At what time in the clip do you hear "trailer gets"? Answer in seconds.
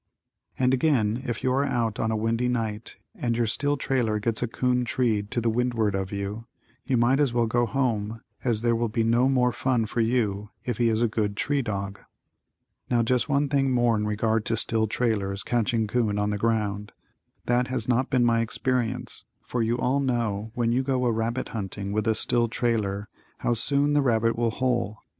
3.77-4.41